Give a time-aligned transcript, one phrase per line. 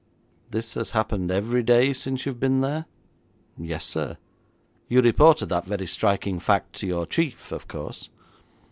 [0.49, 2.85] 'This has happened every day since you've been there?'
[3.55, 4.17] 'Yes, sir.'
[4.89, 8.09] 'You reported that very striking fact to your chief, of course?'